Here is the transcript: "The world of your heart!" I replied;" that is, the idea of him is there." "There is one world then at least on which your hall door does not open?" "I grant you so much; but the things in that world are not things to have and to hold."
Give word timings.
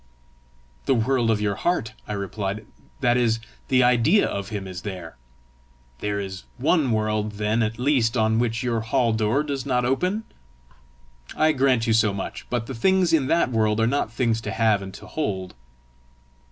"The 0.87 0.95
world 0.95 1.29
of 1.29 1.39
your 1.39 1.53
heart!" 1.53 1.93
I 2.07 2.13
replied;" 2.13 2.65
that 3.01 3.17
is, 3.17 3.39
the 3.67 3.83
idea 3.83 4.25
of 4.27 4.49
him 4.49 4.67
is 4.67 4.81
there." 4.81 5.15
"There 5.99 6.19
is 6.19 6.41
one 6.57 6.89
world 6.89 7.33
then 7.33 7.61
at 7.61 7.77
least 7.77 8.17
on 8.17 8.39
which 8.39 8.63
your 8.63 8.79
hall 8.79 9.13
door 9.13 9.43
does 9.43 9.63
not 9.63 9.85
open?" 9.85 10.23
"I 11.37 11.51
grant 11.51 11.85
you 11.85 11.93
so 11.93 12.15
much; 12.15 12.47
but 12.49 12.65
the 12.65 12.73
things 12.73 13.13
in 13.13 13.27
that 13.27 13.51
world 13.51 13.79
are 13.79 13.85
not 13.85 14.11
things 14.11 14.41
to 14.41 14.51
have 14.51 14.81
and 14.81 14.91
to 14.95 15.05
hold." 15.05 15.53